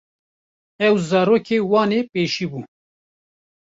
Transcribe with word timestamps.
Ew 0.87 0.95
zarokê 1.09 1.57
wan 1.69 1.91
ê 1.99 2.01
pêşî 2.11 2.45
bû. 2.51 2.59